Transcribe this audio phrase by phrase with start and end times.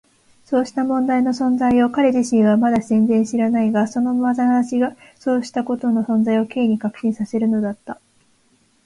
[0.45, 8.01] そうした問題の存在を彼自身はまだ全然知らないが、そのまなざしがそうしたことの存在を Ｋ に確信させるのだった。